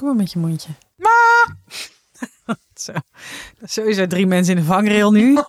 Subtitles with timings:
[0.00, 0.68] Kom maar met je mondje.
[2.74, 2.92] Zo.
[3.62, 5.34] Sowieso drie mensen in de vangrail nu.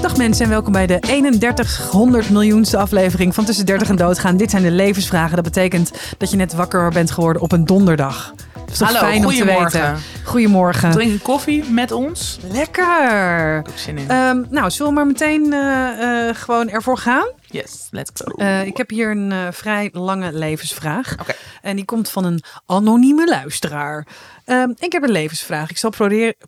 [0.00, 4.36] Dag mensen en welkom bij de 3100 miljoenste aflevering van Tussen 30 en Doodgaan.
[4.36, 5.34] Dit zijn de levensvragen.
[5.34, 8.34] Dat betekent dat je net wakker bent geworden op een donderdag.
[8.78, 9.80] Dat is toch Hallo, fijn om te goedemorgen.
[9.80, 10.02] weten.
[10.24, 10.90] Goedemorgen.
[10.90, 12.38] Drink een koffie met ons.
[12.50, 13.58] Lekker.
[13.58, 14.10] Ik zin in.
[14.10, 17.26] Ehm, nou, zullen we maar meteen eh, eh, gewoon ervoor gaan?
[17.46, 18.32] yes, let's go.
[18.36, 21.16] Eh, ik heb hier een vrij lange levensvraag.
[21.20, 21.32] Oké.
[21.62, 24.06] En die komt van een anonieme luisteraar.
[24.44, 25.70] Ehm, ik heb een levensvraag.
[25.70, 25.92] Ik zal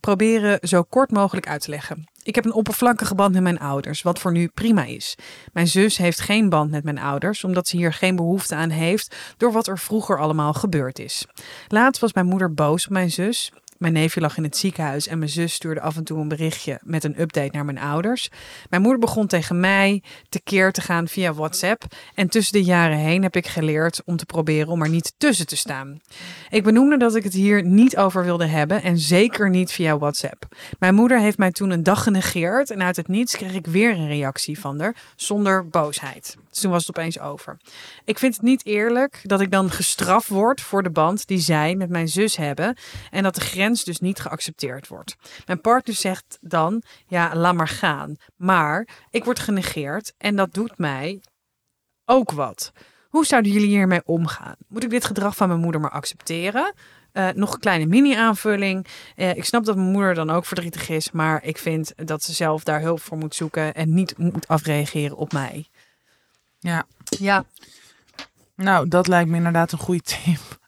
[0.00, 2.06] proberen zo kort mogelijk uit te leggen.
[2.26, 5.14] Ik heb een oppervlakkige band met mijn ouders, wat voor nu prima is.
[5.52, 9.16] Mijn zus heeft geen band met mijn ouders, omdat ze hier geen behoefte aan heeft
[9.36, 11.26] door wat er vroeger allemaal gebeurd is.
[11.68, 13.52] Laatst was mijn moeder boos op mijn zus.
[13.78, 16.80] Mijn neefje lag in het ziekenhuis en mijn zus stuurde af en toe een berichtje
[16.82, 18.30] met een update naar mijn ouders.
[18.70, 21.84] Mijn moeder begon tegen mij tekeer te gaan via WhatsApp.
[22.14, 25.46] En tussen de jaren heen heb ik geleerd om te proberen om er niet tussen
[25.46, 26.00] te staan.
[26.50, 30.56] Ik benoemde dat ik het hier niet over wilde hebben en zeker niet via WhatsApp.
[30.78, 33.90] Mijn moeder heeft mij toen een dag genegeerd en uit het niets kreeg ik weer
[33.90, 36.36] een reactie van haar zonder boosheid.
[36.60, 37.56] Toen was het opeens over.
[38.04, 41.74] Ik vind het niet eerlijk dat ik dan gestraft word voor de band die zij
[41.74, 42.76] met mijn zus hebben
[43.10, 45.16] en dat de grens dus niet geaccepteerd wordt.
[45.46, 48.16] Mijn partner zegt dan, ja, laat maar gaan.
[48.36, 51.20] Maar ik word genegeerd en dat doet mij
[52.04, 52.72] ook wat.
[53.08, 54.56] Hoe zouden jullie hiermee omgaan?
[54.68, 56.74] Moet ik dit gedrag van mijn moeder maar accepteren?
[57.12, 58.86] Eh, nog een kleine mini-aanvulling.
[59.14, 62.32] Eh, ik snap dat mijn moeder dan ook verdrietig is, maar ik vind dat ze
[62.32, 65.66] zelf daar hulp voor moet zoeken en niet moet afreageren op mij.
[66.66, 66.84] Ja.
[67.18, 67.44] Ja,
[68.56, 70.38] Nou, dat lijkt me inderdaad een goede tip.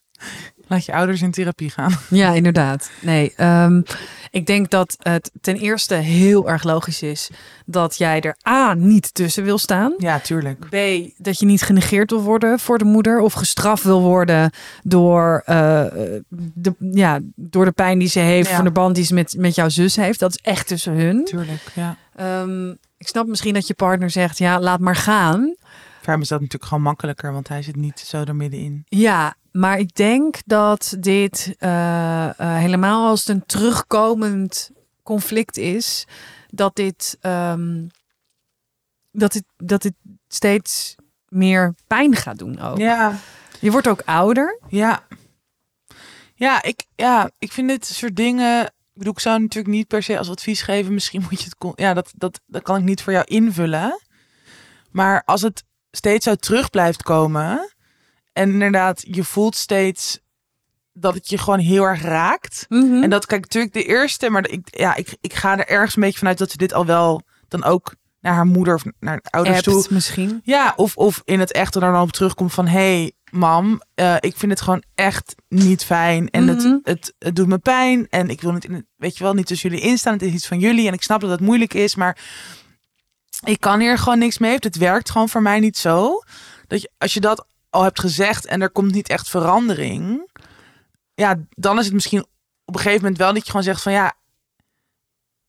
[0.71, 1.93] Laat je ouders in therapie gaan.
[2.11, 2.91] Ja, inderdaad.
[3.01, 3.83] Nee, ehm,
[4.31, 7.31] ik denk dat het ten eerste heel erg logisch is
[7.67, 9.95] dat jij er A niet tussen wil staan.
[9.99, 10.69] Ja, tuurlijk.
[10.69, 10.75] B,
[11.17, 14.51] dat je niet genegeerd wil worden voor de moeder of gestraft wil worden
[14.83, 15.85] door, eh,
[16.55, 18.55] de, ja, door de pijn die ze heeft, Ja.
[18.55, 20.19] voor de band die ze met, met jouw zus heeft.
[20.21, 21.25] Dat is echt tussen hun.
[21.25, 21.97] Tuurlijk, ja.
[22.17, 25.55] Ehm, ik snap misschien dat je partner zegt, ja, laat maar gaan.
[26.09, 28.85] Voor hem is dat natuurlijk gewoon makkelijker, want hij zit niet zo er middenin.
[28.89, 34.71] Ja, maar ik denk dat dit eh, eh, helemaal als het een terugkomend
[35.03, 36.07] conflict is,
[36.51, 37.87] dat dit, ehm,
[39.11, 39.93] dat dit, dat dit
[40.29, 40.95] steeds
[41.29, 42.79] meer pijn gaat doen ook.
[42.79, 43.19] Ja,
[43.61, 44.59] Je wordt ook ouder.
[44.69, 45.07] ja.
[46.35, 48.65] Ja, ik, ja, ik vind dit soort dingen...
[48.65, 50.95] Ik bedoel, ik zou natuurlijk niet per se als advies geven.
[50.95, 51.73] Misschien moet je het...
[51.79, 54.01] Ja, dat, dat, dat kan ik niet voor jou invullen.
[54.91, 57.73] Maar als het steeds zo terug blijft komen...
[58.33, 60.19] En inderdaad, je voelt steeds
[60.93, 62.67] dat het je gewoon heel erg raakt.
[62.69, 63.03] Mhm.
[63.03, 66.03] En dat, kijk, natuurlijk de eerste, maar ik, ja, ik, ik ga er ergens een
[66.03, 69.31] beetje vanuit dat ze dit al wel dan ook naar haar moeder of naar de
[69.31, 69.77] ouders toe.
[69.77, 70.41] Appt misschien.
[70.45, 74.37] Ja, of, of in het echt er dan op terugkomt van, hey, mam, eh, ik
[74.37, 76.31] vind het gewoon echt niet fijn.
[76.31, 76.55] En Mhm.
[76.55, 78.07] het, het, het doet me pijn.
[78.09, 80.13] En ik wil niet, in het, weet je wel, niet tussen jullie instaan.
[80.13, 80.87] Het is iets van jullie.
[80.87, 82.19] En ik snap dat het moeilijk is, maar
[83.45, 84.57] ik kan hier gewoon niks mee.
[84.59, 86.23] Het werkt gewoon voor mij niet zo.
[86.67, 90.31] Dat je, als je dat al hebt gezegd en er komt niet echt verandering.
[91.15, 92.27] Ja, dan is het misschien
[92.65, 94.13] op een gegeven moment wel dat je gewoon zegt van ja,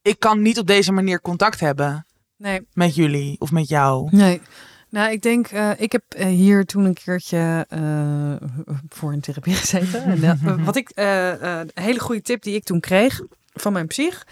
[0.02, 2.06] ik kan niet op deze manier contact hebben
[2.38, 2.68] Nee.
[2.74, 4.08] met jullie of met jou.
[4.12, 4.42] Nee.
[4.90, 8.48] Nou, ik denk, eh, ik heb eh, hier toen een keertje eh,
[8.90, 10.04] voor een therapie gezeten.
[10.04, 13.22] En, wat ik, een hele goede tip die ik toen kreeg
[13.54, 14.24] van mijn psych,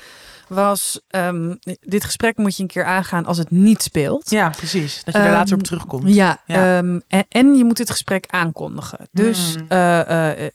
[0.48, 4.30] was ehm, dit gesprek moet je een keer aangaan als het niet speelt.
[4.30, 4.96] Ja, precies.
[5.04, 6.14] Dat je daar Ehm, later op terugkomt.
[6.14, 6.78] Ja, Ja.
[6.78, 9.08] ehm, en, en je moet het gesprek aankondigen.
[9.12, 9.66] Dus Hmm.
[9.68, 10.52] eh, eh,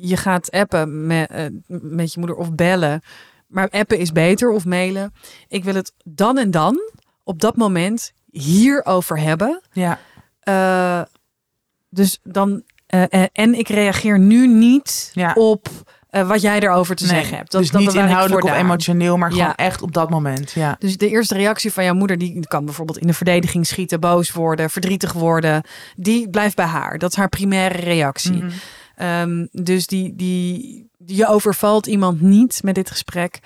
[0.00, 3.02] je gaat appen met, eh, met je moeder of bellen.
[3.46, 5.12] Maar appen is beter of mailen.
[5.48, 6.80] Ik wil het dan en dan,
[7.24, 9.60] op dat moment, hierover hebben.
[9.72, 9.98] Ja,
[11.90, 12.62] dus dan,
[13.32, 15.32] en ik reageer nu niet Ja.
[15.32, 15.68] op
[16.14, 17.50] eh, wat jij erover te Nee, zeggen hebt.
[17.50, 19.56] Dat, dus dat niet inhoudelijk of emotioneel, maar gewoon Ja.
[19.56, 20.52] echt op dat moment.
[20.52, 20.76] Ja.
[20.78, 24.32] Dus de eerste reactie van jouw moeder, die kan bijvoorbeeld in de verdediging schieten, boos
[24.32, 25.62] worden, verdrietig worden.
[25.96, 26.98] Die blijft bij haar.
[26.98, 28.32] Dat is haar primaire reactie.
[28.32, 28.50] Mhm.
[28.96, 33.38] Ehm, dus die, die, je overvalt iemand niet met dit gesprek.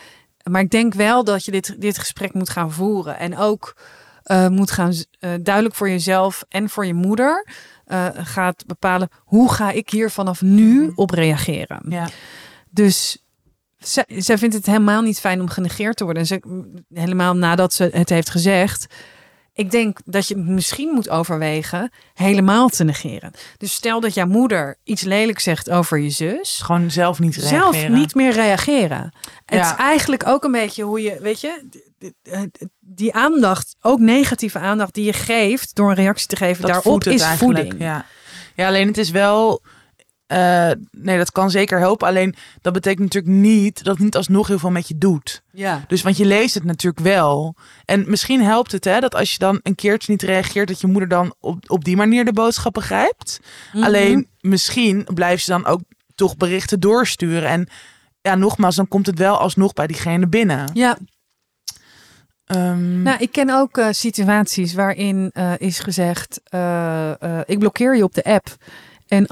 [0.50, 3.19] Maar ik denk wel dat je dit, dit gesprek moet gaan voeren.
[3.19, 3.76] En ook
[4.23, 7.47] eh, moet gaan eh, duidelijk voor jezelf en voor je moeder
[7.85, 11.81] eh, gaat bepalen hoe ga ik hier vanaf nu op reageren.
[11.88, 12.09] Ja.
[12.70, 13.19] Dus
[13.79, 16.23] zij, zij vindt het helemaal niet fijn om genegeerd te worden.
[16.23, 16.41] En ze,
[16.94, 18.87] helemaal nadat ze het heeft gezegd.
[19.53, 23.31] ik denk dat je misschien moet overwegen helemaal te negeren.
[23.56, 26.61] Dus stel dat jouw moeder iets lelijk zegt over je zus.
[26.62, 27.73] Gewoon zelf niet reageren.
[27.73, 29.12] Zelf niet meer reageren.
[29.44, 29.70] Het Ja.
[29.73, 31.62] is eigenlijk ook een beetje hoe je, weet je,
[31.99, 32.15] die-
[32.81, 36.93] die- aandacht, ook negatieve aandacht die je geeft door een reactie te geven Dat daarop
[36.93, 37.82] voedt het is eigenlijk, voeding.
[37.82, 38.05] Ja.
[38.55, 39.62] ja, alleen het is wel...
[40.29, 42.09] eh, nee, dat kan zeker helpen.
[42.09, 45.43] Alleen dat betekent natuurlijk niet dat het niet alsnog heel veel met je doet.
[45.53, 45.85] Ja.
[45.87, 47.55] Dus want je leest het natuurlijk wel.
[47.85, 50.87] En misschien helpt het hè, dat als je dan een keertje niet reageert, dat je
[50.87, 53.41] moeder dan op, op die manier de boodschap begrijpt.
[53.73, 53.85] Mhm.
[53.85, 55.81] Alleen misschien blijft ze dan ook
[56.15, 57.49] toch berichten doorsturen.
[57.49, 57.69] En
[58.21, 60.71] ja, nogmaals, dan komt het wel alsnog bij diegene binnen.
[60.75, 60.99] Ja,
[62.49, 66.41] Ehm, nou, ik ken ook eh, situaties waarin eh, is gezegd:
[67.47, 68.57] ik blokkeer je op de app.
[69.09, 69.27] En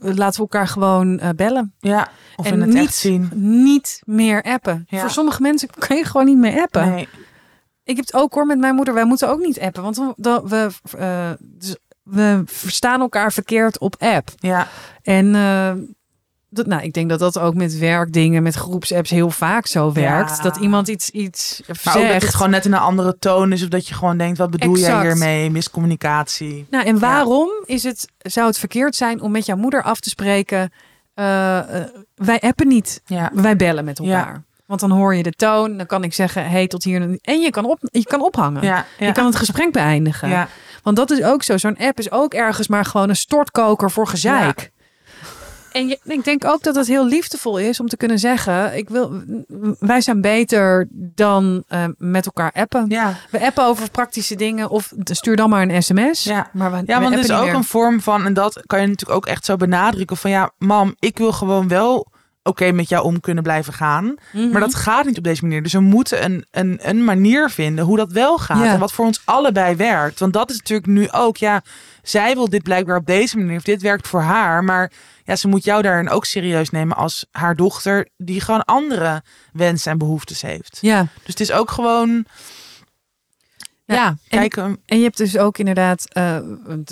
[0.00, 1.74] laten we elkaar gewoon eh, bellen.
[1.78, 3.30] ja, of en in het niet, echt zien.
[3.34, 4.86] niet meer appen.
[4.88, 5.00] Ja.
[5.00, 6.90] Voor sommige mensen kan je gewoon niet meer appen.
[6.90, 7.08] Nee.
[7.84, 8.94] Ik heb het ook hoor met mijn moeder.
[8.94, 9.82] Wij moeten ook niet appen.
[9.82, 14.28] Want we, we, eh, dus we verstaan elkaar verkeerd op app.
[14.36, 14.68] Ja,
[15.02, 15.72] En eh,
[16.48, 20.36] dat, nou, ik denk dat dat ook met werkdingen, met groepsapps heel vaak zo werkt.
[20.36, 20.42] Ja.
[20.42, 22.22] Dat iemand iets, iets maar ook dat zegt.
[22.22, 23.62] het gewoon net in een andere toon is.
[23.62, 25.50] Of dat je gewoon denkt, wat bedoel jij hiermee?
[25.50, 26.66] Miscommunicatie.
[26.70, 30.08] Nou, en waarom is het, zou het verkeerd zijn om met jouw moeder af te
[30.08, 30.70] spreken?
[31.14, 34.44] eh, eh, wij appen niet, Ja, wij bellen met elkaar.
[34.66, 37.18] Want dan hoor je de toon, dan kan ik zeggen, hey, tot hier.
[37.22, 38.62] En je kan, op, je kan ophangen.
[38.62, 39.06] ja, ja.
[39.06, 40.28] Je kan het gesprek beëindigen.
[40.28, 40.48] ja.
[40.82, 41.56] Want dat is ook zo.
[41.56, 44.70] Zo'n app is ook ergens maar gewoon een stortkoker voor gezeik.
[45.76, 48.88] En je, ik denk ook dat het heel liefdevol is om te kunnen zeggen: ik
[48.88, 49.22] wil,
[49.78, 52.84] wij zijn beter dan eh, met elkaar appen.
[52.88, 53.14] ja.
[53.30, 56.24] We appen over praktische dingen of stuur dan maar een sms.
[56.24, 56.50] Ja.
[56.52, 57.54] maar we, Ja, want het is ook meer.
[57.54, 60.94] een vorm van, en dat kan je natuurlijk ook echt zo benadrukken van ja, mam,
[60.98, 62.06] ik wil gewoon wel
[62.46, 64.14] oké met jou om kunnen blijven gaan.
[64.32, 64.50] Mhm.
[64.50, 65.62] Maar dat gaat niet op deze manier.
[65.62, 68.64] Dus we moeten een, een, een manier vinden hoe dat wel gaat.
[68.64, 68.72] Ja.
[68.72, 70.20] En wat voor ons allebei werkt.
[70.20, 71.62] Want dat is natuurlijk nu ook, ja,
[72.02, 73.56] zij wil dit blijkbaar op deze manier.
[73.56, 74.64] Of dit werkt voor haar.
[74.64, 74.90] Maar
[75.24, 79.22] ja, ze moet jou daarin ook serieus nemen als haar dochter, die gewoon andere
[79.52, 80.78] wensen en behoeftes heeft.
[80.80, 82.24] Ja, Dus het is ook gewoon,
[83.86, 86.38] ja, Ja, en- en je hebt dus ook inderdaad eh,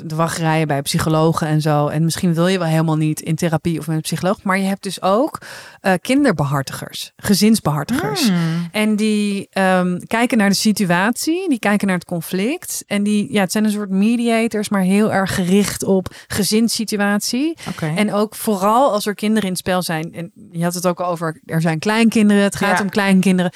[0.05, 1.87] de wachtrijen bij psychologen en zo.
[1.88, 4.43] En misschien wil je wel helemaal niet in therapie of met een psycholoog.
[4.43, 5.38] Maar je hebt dus ook
[5.81, 8.29] eh, kinderbehartigers, gezinsbehartigers.
[8.29, 8.69] Hmm.
[8.73, 12.85] En die ehm, kijken naar de situatie, die kijken naar het conflict.
[12.87, 17.56] En die, ja, het zijn een soort mediators, maar heel erg gericht op gezinssituatie.
[17.96, 20.14] En ook vooral als er kinderen in het spel zijn.
[20.14, 22.82] En je had het ook over, er zijn kleinkinderen, het gaat Ja.
[22.85, 23.52] om kleinkinderen.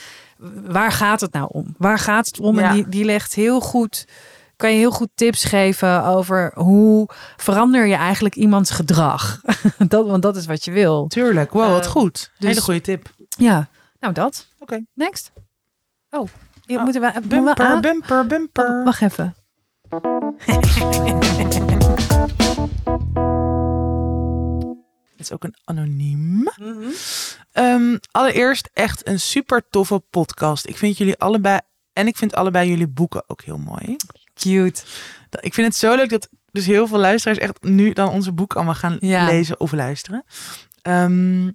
[0.67, 1.75] Waar gaat het nou om?
[1.79, 2.59] Waar gaat het om?
[2.59, 2.69] Ja.
[2.69, 4.07] En die, die legt heel goed,
[4.57, 9.41] kan je heel goed tips geven over hoe verander je eigenlijk iemands gedrag.
[9.89, 11.07] dat, want dat is wat je wil.
[11.07, 12.31] Tuurlijk, wow, wat Eh, goed.
[12.39, 13.11] dus- Hele goede tip.
[13.29, 13.69] Ja,
[14.01, 14.49] nou dat.
[14.59, 14.85] Oké.
[14.95, 15.33] Next.
[16.11, 16.29] Oh,
[16.65, 18.79] je Oh, moeten we, moeten we Bumper, bumper, bumper.
[18.79, 19.35] Oh, wacht even.
[25.11, 26.49] Het is ook een anoniem.
[27.59, 30.67] Ehm, allereerst echt een super toffe podcast.
[30.67, 31.61] Ik vind jullie allebei
[31.93, 33.97] en ik vind allebei jullie boeken ook heel mooi.
[34.35, 34.83] Cute.
[35.41, 38.57] Ik vind het zo leuk dat dus heel veel luisteraars echt nu dan onze boeken
[38.57, 39.25] allemaal gaan Ja.
[39.27, 40.25] lezen of luisteren.
[40.83, 41.51] Ehm,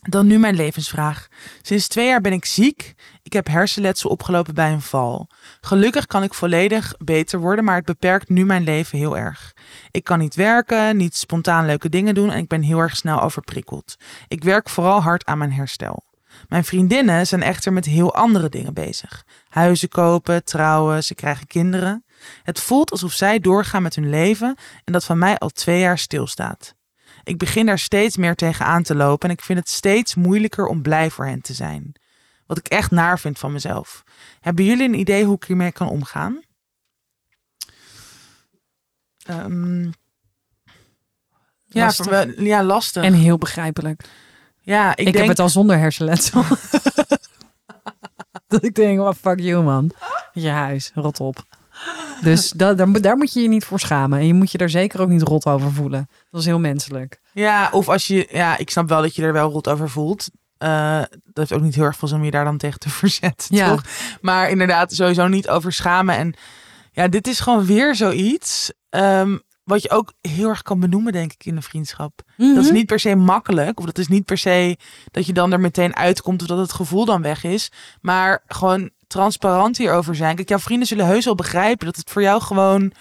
[0.00, 1.28] dan nu mijn levensvraag.
[1.62, 2.94] Sinds twee jaar ben ik ziek.
[3.22, 5.28] Ik heb hersenletsel opgelopen bij een val.
[5.60, 9.52] Gelukkig kan ik volledig beter worden, maar het beperkt nu mijn leven heel erg.
[9.90, 13.20] Ik kan niet werken, niet spontaan leuke dingen doen en ik ben heel erg snel
[13.20, 13.96] overprikkeld.
[14.28, 16.08] Ik werk vooral hard aan mijn herstel.
[16.48, 19.24] Mijn vriendinnen zijn echter met heel andere dingen bezig.
[19.48, 22.04] Huizen kopen, trouwen, ze krijgen kinderen.
[22.42, 25.98] Het voelt alsof zij doorgaan met hun leven en dat van mij al twee jaar
[25.98, 26.74] stilstaat.
[27.30, 30.82] Ik begin daar steeds meer tegenaan te lopen en ik vind het steeds moeilijker om
[30.82, 31.92] blij voor hen te zijn.
[32.46, 34.02] Wat ik echt naar vind van mezelf.
[34.40, 36.40] Hebben jullie een idee hoe ik hiermee kan omgaan?
[39.26, 39.84] Ehm,
[41.64, 42.06] ja, Lastig.
[42.06, 43.02] wel- ja, lastig.
[43.02, 44.04] En heel begrijpelijk.
[44.60, 46.44] ja, ik, Ik, denk, heb het al zonder hersenletsel.
[48.46, 49.90] dat ik denk, wat fuck you man.
[50.32, 51.44] Je huis, rot op.
[52.22, 54.18] Dus da, daar, daar moet je je niet voor schamen.
[54.18, 56.08] En je moet je daar zeker ook niet rot over voelen.
[56.30, 57.19] Dat is heel menselijk.
[57.32, 60.28] Ja, of als je, ja, ik snap wel dat je er wel rot over voelt.
[60.58, 62.90] Eh, dat heeft ook niet heel erg veel zin om je daar dan tegen te
[63.00, 63.68] verzetten, Ja.
[63.70, 63.82] toch?
[64.20, 66.16] Maar inderdaad, sowieso niet over schamen.
[66.16, 66.34] En
[66.92, 71.32] ja, dit is gewoon weer zoiets ehm, wat je ook heel erg kan benoemen, denk
[71.32, 72.22] ik, in een vriendschap.
[72.36, 72.72] Dat is Mhm.
[72.74, 74.76] niet per se makkelijk, of dat is niet per se
[75.10, 77.70] dat je dan er meteen uitkomt of dat het gevoel dan weg is.
[78.00, 80.36] Maar gewoon transparant hierover zijn.
[80.36, 82.92] Kijk, jouw vrienden zullen heus wel begrijpen dat het voor jou gewoon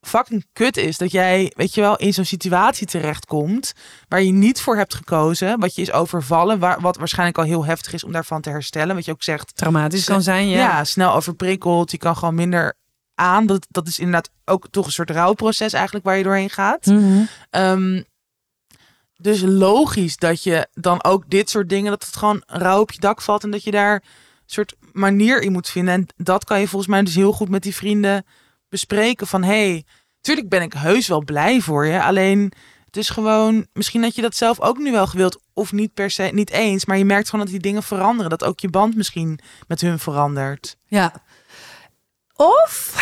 [0.00, 3.72] fucking kut is dat jij, weet je wel, in zo'n situatie terechtkomt
[4.08, 7.64] waar je niet voor hebt gekozen, wat je is overvallen, waar, wat waarschijnlijk al heel
[7.64, 8.94] heftig is om daarvan te herstellen.
[8.94, 10.58] Wat je ook zegt, Traumatisch kan zijn, ja.
[10.58, 12.76] ja, snel overprikkeld, je kan gewoon minder
[13.14, 13.46] aan.
[13.46, 16.86] Dat, dat is inderdaad ook toch een soort rouwproces eigenlijk waar je doorheen gaat.
[16.86, 17.22] Mhm.
[17.50, 18.02] Ehm,
[19.16, 23.00] dus logisch dat je dan ook dit soort dingen, dat het gewoon rauw op je
[23.00, 24.02] dak valt en dat je daar een
[24.46, 25.94] soort manier in moet vinden.
[25.94, 28.24] En dat kan je volgens mij dus heel goed met die vrienden
[28.70, 29.84] bespreken van, hey,
[30.20, 32.52] tuurlijk ben ik heus wel blij voor je, alleen
[32.86, 36.10] het is gewoon, misschien dat je dat zelf ook nu wel gewild of niet per
[36.10, 38.96] se, niet eens, maar je merkt gewoon dat die dingen veranderen, dat ook je band
[38.96, 40.76] misschien met hun verandert.
[40.86, 41.22] Ja.
[42.34, 42.94] Of...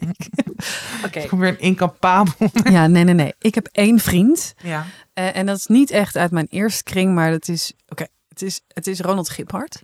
[1.06, 1.20] Oké.
[1.20, 2.32] Ik kom weer een incapabel.
[2.70, 3.34] Ja, nee, nee, nee.
[3.38, 4.54] Ik heb één vriend.
[4.62, 4.86] Ja.
[5.12, 7.72] Eh, en dat is niet echt uit mijn eerste kring, maar dat is...
[7.88, 9.82] Oké, het, is, het is Ronald Giphart.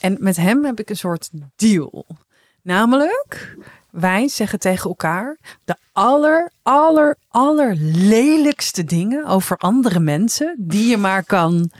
[0.00, 2.06] En met hem heb ik een soort deal.
[2.62, 3.56] Namelijk,
[3.92, 10.96] wij zeggen tegen elkaar de aller, aller, aller lelijkste dingen over andere mensen die je
[10.96, 11.70] maar kan...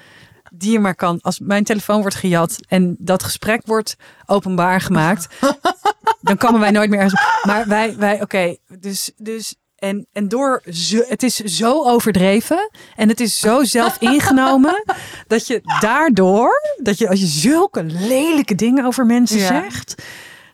[0.54, 1.18] Die je maar kan.
[1.20, 5.28] Als mijn telefoon wordt gejat en dat gesprek wordt openbaar gemaakt,
[6.20, 7.22] dan komen wij nooit meer ergens.
[7.42, 13.08] Maar wij, wij oké, dus, dus en, en door, zo, het is zo overdreven en
[13.08, 14.84] het is zo zelf ingenomen
[15.26, 19.46] dat je daardoor, dat je als je zulke lelijke dingen over mensen Ja.
[19.46, 20.02] zegt,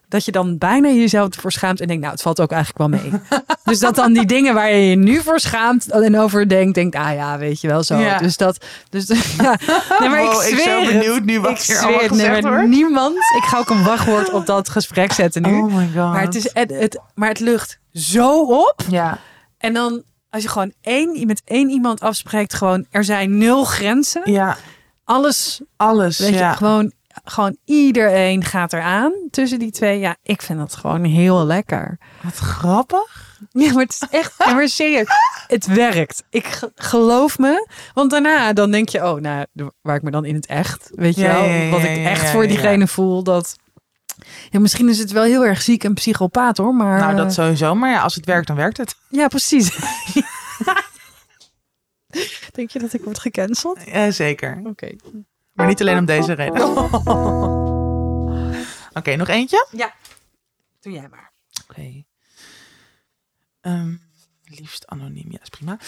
[0.08, 3.00] dat je dan bijna jezelf ervoor schaamt en denkt, nou, het valt ook eigenlijk wel
[3.00, 3.20] mee.
[3.64, 6.96] dus dat dan die dingen waar je je nu voor schaamt en over denkt, denkt,
[6.96, 7.96] ah ja, weet je wel zo.
[7.96, 8.18] Ja.
[8.18, 9.06] Dus dat, dus
[9.42, 9.58] ja.
[10.00, 12.02] Nee, maar Wow, ik ik ben zweer zo benieuwd nu wat ik hier zweer allemaal
[12.02, 12.68] het, nee, gezegd wordt.
[12.68, 15.58] Niemand, ik ga ook een wachtwoord op dat gesprek zetten nu.
[15.58, 16.12] Oh my god.
[16.12, 18.82] Maar het, is, het, het, maar het lucht zo op.
[18.90, 19.18] Ja.
[19.58, 24.22] En dan als je gewoon één, met één iemand afspreekt, gewoon er zijn nul grenzen.
[24.24, 24.56] Ja,
[25.04, 26.18] Alles, alles.
[26.18, 26.50] weet ja.
[26.50, 26.92] je, gewoon,
[27.30, 29.98] gewoon iedereen gaat eraan tussen die twee.
[29.98, 31.98] Ja, ik vind dat gewoon heel lekker.
[32.22, 33.26] Wat grappig.
[33.50, 35.06] Ja, maar het is echt, ja, maar serieus,
[35.46, 36.24] het werkt.
[36.30, 39.46] Ik ge- geloof me, want daarna dan denk je, oh, nou,
[39.82, 42.30] waar ik me dan in het echt, weet je Ja, wel, ja, wat ik echt
[42.30, 43.56] voor diegene voel, dat.
[44.50, 46.98] Ja, misschien is het wel heel erg ziek en psychopaat hoor, maar.
[46.98, 47.74] Nou, dat eh, sowieso.
[47.74, 48.94] Maar ja, als het werkt, dan werkt het.
[49.08, 49.76] Ja, precies.
[52.52, 53.78] Denk je dat ik word gecanceld?
[53.84, 54.60] Ja, zeker.
[54.64, 54.90] Oké.
[55.58, 56.62] Maar niet alleen om deze reden.
[58.98, 59.66] Oké, nog eentje?
[59.70, 59.94] Ja.
[60.80, 61.32] Doe jij maar.
[61.68, 62.04] Oké.
[63.60, 63.96] Ehm,
[64.44, 65.78] liefst anoniem, ja, is prima.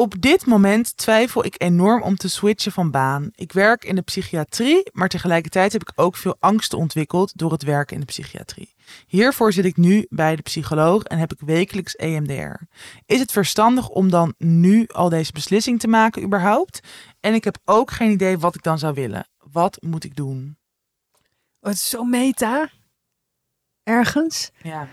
[0.00, 3.30] Op dit moment twijfel ik enorm om te switchen van baan.
[3.34, 7.62] Ik werk in de psychiatrie, maar tegelijkertijd heb ik ook veel angsten ontwikkeld door het
[7.62, 8.74] werken in de psychiatrie.
[9.06, 12.62] Hiervoor zit ik nu bij de psycholoog en heb ik wekelijks EMDR.
[13.06, 16.80] Is het verstandig om dan nu al deze beslissing te maken überhaupt?
[17.20, 19.28] En ik heb ook geen idee wat ik dan zou willen.
[19.52, 20.58] Wat moet ik doen?
[21.60, 22.68] Oh, het is zo meta.
[23.82, 24.50] Ergens.
[24.62, 24.88] Ja.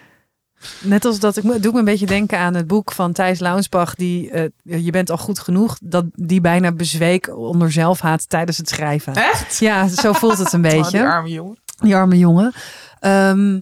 [0.82, 3.40] Net als dat, ik me- doe me een beetje denken aan het boek van Thijs
[3.40, 4.50] Launsbach, die eh,
[4.84, 9.14] Je bent al goed genoeg, dat die bijna bezweek onder zelfhaat tijdens het schrijven.
[9.16, 9.58] Echt?
[9.60, 11.06] Ja, zo voelt het een Oh, die beetje.
[11.08, 11.58] arme jongen.
[11.80, 12.54] Die arme jongen.
[13.00, 13.60] Ehm,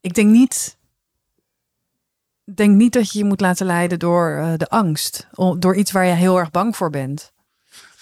[0.00, 0.76] ik denk niet.
[2.54, 5.26] Denk niet dat je je moet laten leiden door eh, de angst.
[5.58, 7.32] Door iets waar je heel erg bang voor bent.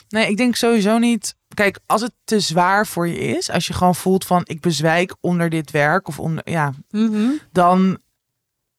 [0.08, 1.35] Nee, ik denk sowieso niet.
[1.56, 5.14] Kijk, als het te zwaar voor je is, als je gewoon voelt van ik bezwijk
[5.20, 6.72] onder dit werk of onder, ja,
[7.52, 7.98] dan,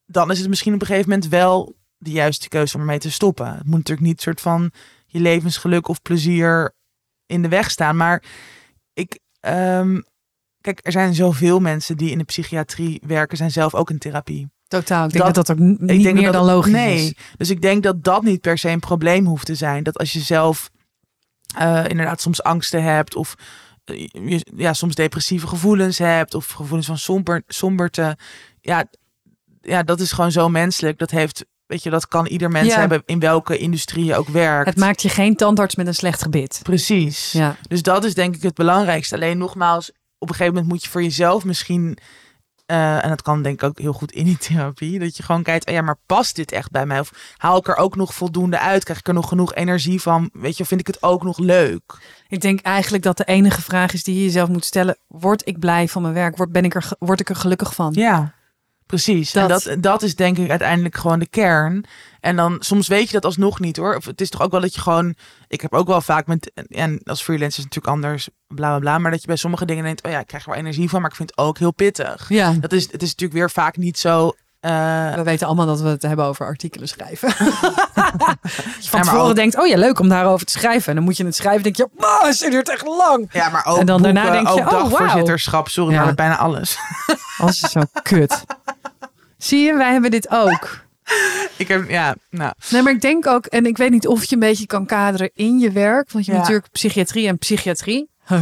[0.05, 3.11] dan is het misschien op een gegeven moment wel de juiste keuze om ermee te
[3.11, 3.45] stoppen.
[3.47, 4.71] Het moet natuurlijk niet soort van
[5.05, 6.73] je levensgeluk of plezier
[7.25, 7.97] in de weg staan.
[7.97, 8.23] Maar
[8.93, 10.01] ik, ehm,
[10.61, 14.49] kijk, er zijn zoveel mensen die in de psychiatrie werken, zijn zelf ook in therapie.
[14.67, 15.05] Totaal.
[15.05, 17.05] Ik denk dat Dat- dat, ook niet denk meer dat dan logisch nee.
[17.05, 17.13] is.
[17.37, 19.83] Dus ik denk dat dat niet per se een probleem hoeft te zijn.
[19.83, 20.69] Dat als je zelf
[21.55, 23.35] eh, inderdaad soms angsten hebt of
[23.85, 28.17] eh, ja, soms depressieve gevoelens hebt of gevoelens van somber, somberte.
[28.61, 28.85] Ja,
[29.61, 30.97] ja, dat is gewoon zo menselijk.
[30.97, 32.79] Dat heeft, weet je, dat kan ieder mens Ja.
[32.79, 34.69] hebben in welke industrie je ook werkt.
[34.69, 36.59] Het maakt je geen tandarts met een slecht gebit.
[36.63, 37.31] Precies.
[37.31, 37.55] Ja.
[37.67, 39.15] Dus dat is denk ik het belangrijkste.
[39.15, 41.97] Alleen nogmaals, op een gegeven moment moet je voor jezelf misschien.
[42.67, 44.99] Eh, en dat kan denk ik ook heel goed in die therapie.
[44.99, 46.99] Dat je gewoon kijkt, oh ja, maar past dit echt bij mij?
[46.99, 48.83] Of haal ik er ook nog voldoende uit?
[48.83, 50.29] Krijg ik er nog genoeg energie van?
[50.33, 51.99] Weet je, vind ik het ook nog leuk?
[52.27, 54.97] Ik denk eigenlijk dat de enige vraag is die je jezelf moet stellen.
[55.07, 56.37] Word ik blij van mijn werk?
[56.37, 57.93] Word, ben ik er, word ik er gelukkig van?
[57.93, 58.33] Ja,
[58.87, 59.35] precies.
[59.35, 61.85] En Dat- dat, dat is denk ik uiteindelijk gewoon de kern.
[62.19, 63.95] En dan soms weet je dat alsnog niet hoor.
[63.95, 65.15] Of het is toch ook wel dat je gewoon.
[65.47, 66.51] Ik heb ook wel vaak met.
[66.69, 68.29] En als freelancer is het natuurlijk anders.
[68.47, 68.97] Bla bla bla.
[68.97, 70.03] Maar dat je bij sommige dingen denkt.
[70.05, 71.01] Oh ja, ik krijg er wel energie van.
[71.01, 72.29] Maar ik vind het ook heel pittig.
[72.29, 72.53] Ja.
[72.59, 74.31] Dat is, het is natuurlijk weer vaak niet zo.
[74.59, 77.29] eh, We weten allemaal dat we het hebben over artikelen schrijven.
[78.17, 78.37] Dat
[78.79, 80.89] je van tevoren ook- denkt, oh ja, leuk om daarover te schrijven.
[80.89, 83.29] En dan moet je het schrijven denk je, oh, het duurt echt lang.
[83.31, 84.89] ja, maar ook En dan daarna denk je, ook oh, wauw.
[84.89, 85.67] dagvoorzitterschap.
[85.69, 86.03] Sorry, Ja.
[86.03, 86.77] maar bijna alles.
[87.37, 88.43] Als is zo kut.
[89.37, 90.85] Zie je, wij hebben dit ook.
[91.57, 92.53] Ik heb, ja, nou.
[92.69, 95.29] Nee, maar ik denk ook, en ik weet niet of je een beetje kan kaderen
[95.33, 96.11] in je werk.
[96.11, 96.37] Want je Ja.
[96.37, 98.09] hebt natuurlijk psychiatrie en psychiatrie.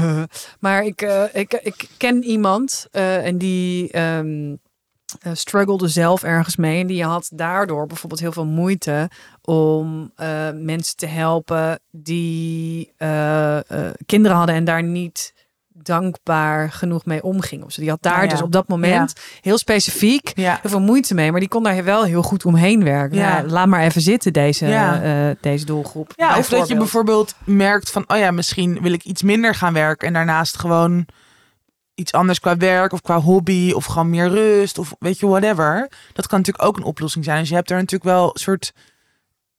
[0.60, 3.92] maar ik, eh, ik, ik ken iemand eh, en die
[5.34, 6.82] struggelde zelf ergens mee.
[6.82, 9.10] En die had daardoor bijvoorbeeld heel veel moeite
[9.42, 10.12] om
[10.54, 12.94] mensen te helpen die
[14.06, 15.34] kinderen hadden en daar niet
[15.82, 17.66] dankbaar genoeg mee omgingen.
[17.66, 17.82] of zo.
[17.82, 18.30] Die had daar ja.
[18.30, 21.84] dus op dat moment heel specifiek Ja, heel veel moeite mee, maar die kon daar
[21.84, 23.18] wel heel goed omheen werken.
[23.18, 23.38] Ja.
[23.38, 23.44] Ja.
[23.44, 26.14] laat maar even zitten, deze, eh, deze doelgroep.
[26.16, 27.36] ja of dat je Bijvoorbeeld.
[27.44, 31.06] merkt van, oh ja, misschien wil ik iets minder gaan werken en daarnaast gewoon
[31.96, 35.90] iets anders qua werk of qua hobby of gewoon meer rust of weet je, whatever.
[36.14, 37.40] Dat kan natuurlijk ook een oplossing zijn.
[37.40, 38.74] Dus je hebt er natuurlijk wel een soort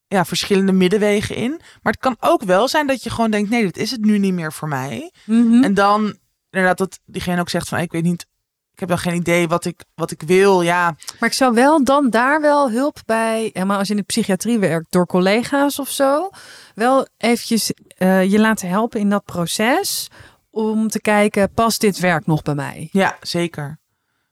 [0.09, 1.51] ja, verschillende middenwegen in.
[1.83, 4.19] Maar het kan ook wel zijn dat je gewoon denkt, nee, dit is het nu
[4.19, 5.13] niet meer voor mij.
[5.25, 5.63] Mhm.
[5.65, 6.17] En dan
[6.51, 8.27] inderdaad dat diegene ook zegt van, ik weet niet,
[8.73, 10.63] ik heb dan geen idee wat ik, wat ik wil.
[10.63, 14.07] Ja, Maar ik zou wel dan daar wel hulp bij, helemaal als je in de
[14.07, 16.31] psychiatrie werkt, door collega's of zo,
[16.75, 20.09] wel eventjes eh, je laten helpen in dat proces
[20.51, 22.89] om te kijken, past dit werk nog bij mij?
[22.93, 23.79] ja, zeker.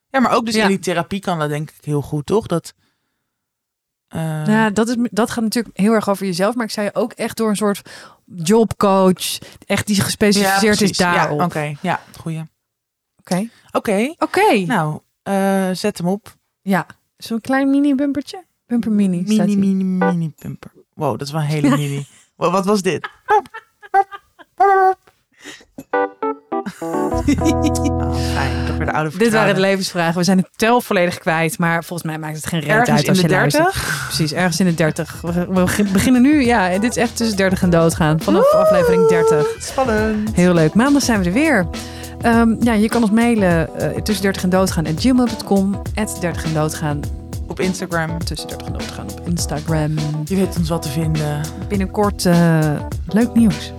[0.09, 0.63] Ja, maar ook dus Ja.
[0.63, 2.47] in die therapie kan dat denk ik heel goed, toch?
[2.47, 2.73] Dat,
[4.09, 7.13] eh, Ja, dat, is, dat gaat natuurlijk heel erg over jezelf, maar ik je ook
[7.13, 7.91] echt door een soort
[8.35, 10.97] jobcoach, echt die gespecialiseerd is precies.
[10.99, 11.41] Ja, daarop.
[11.41, 12.43] Oké, ja, goeie.
[13.19, 13.49] Oké.
[13.73, 14.59] Oké, Oké.
[14.67, 16.37] nou, eh, zet hem op.
[16.63, 18.45] Ja, zo'n klein mini-bumpertje.
[18.67, 19.25] Bumper mini.
[19.35, 20.73] staat Mini, mini, mini pumper.
[20.95, 22.07] Wow, dat is wel een hele mini.
[22.37, 23.09] Wa- Wat was dit?
[26.81, 30.19] Oh, fijn, toch weer de oude Dit waren de levensvragen.
[30.19, 33.03] We zijn het tel volledig kwijt, maar volgens mij maakt het geen reet Ergens uit
[33.03, 33.65] in als de je luistert.
[33.65, 34.05] 30?
[34.07, 35.21] Precies, ergens in de 30.
[35.21, 38.21] We, we beginnen nu, ja, dit is echt tussen 30 en doodgaan.
[38.21, 39.47] Vanaf aflevering 30.
[39.59, 40.35] Spannend.
[40.35, 40.75] Heel leuk.
[40.75, 41.67] Maandag zijn we er weer.
[42.21, 45.83] Ehm, ja, je kan ons mailen eh, tussen 30 en doodgaan at gmail.com.
[45.95, 47.01] At 30 en doodgaan.
[47.47, 48.19] Op Instagram.
[48.19, 49.95] Tussen 30 en doodgaan op Instagram.
[50.25, 51.41] Je weet ons wat te vinden.
[51.69, 52.59] Binnenkort eh,
[53.07, 53.73] leuk nieuws.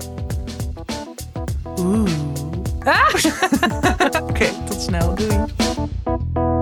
[1.80, 2.25] Oeh.
[2.86, 3.10] Ah!
[4.30, 5.14] Oké, tot snel.
[5.16, 6.55] Doei.